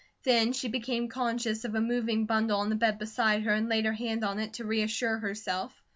[0.23, 3.85] Then she became conscious of a moving bundle on the bed beside her, and laid
[3.85, 5.79] her hand on it to reassure herself.